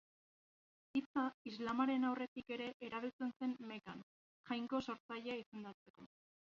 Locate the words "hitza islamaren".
0.99-2.09